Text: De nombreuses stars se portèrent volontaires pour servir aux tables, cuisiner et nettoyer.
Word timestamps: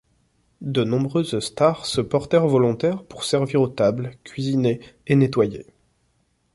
De 0.65 0.83
nombreuses 0.83 1.39
stars 1.39 1.85
se 1.85 2.01
portèrent 2.01 2.47
volontaires 2.47 3.03
pour 3.03 3.23
servir 3.23 3.61
aux 3.61 3.67
tables, 3.67 4.17
cuisiner 4.23 4.79
et 5.05 5.15
nettoyer. 5.15 5.67